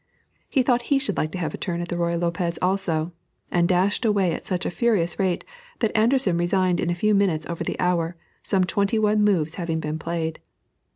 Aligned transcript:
He 0.49 0.63
thought 0.63 0.81
he 0.89 0.97
should 0.97 1.15
like 1.15 1.31
to 1.33 1.37
have 1.37 1.53
a 1.53 1.57
turn 1.59 1.79
at 1.79 1.89
the 1.89 1.95
Ruy 1.95 2.15
Lopez 2.19 2.57
also, 2.59 3.11
and 3.51 3.67
dashed 3.67 4.03
away 4.03 4.33
at 4.33 4.47
such 4.47 4.65
a 4.65 4.71
furious 4.71 5.19
rate, 5.19 5.45
that 5.77 5.95
Anderssen 5.95 6.39
resigned 6.39 6.79
in 6.79 6.89
a 6.89 6.95
few 6.95 7.13
minutes 7.13 7.45
over 7.45 7.63
the 7.63 7.79
hour, 7.79 8.15
some 8.41 8.63
twenty 8.63 8.97
one 8.97 9.23
moves 9.23 9.53
having 9.61 9.79
been 9.79 9.99
played. 9.99 10.39